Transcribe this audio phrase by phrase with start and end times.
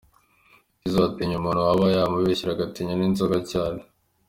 [0.79, 3.81] Tizzo: atinya umuntu waba yamubeshyera agatinya n’inzoka cyane.